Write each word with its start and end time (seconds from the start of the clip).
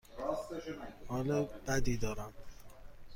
حال 1.07 1.47
بدی 1.67 1.97
دارم. 1.97 2.33